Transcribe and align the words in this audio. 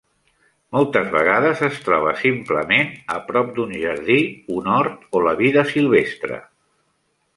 Moltes 0.75 1.11
vegades 1.15 1.59
es 1.67 1.77
troba 1.89 2.13
simplement 2.21 2.89
a 3.17 3.19
prop 3.27 3.51
d"un 3.59 3.75
jardí, 3.83 4.19
un 4.57 4.71
hort 4.79 5.05
o 5.11 5.23
a 5.23 5.23
la 5.29 5.35
vida 5.43 5.67
silvestre. 5.77 6.41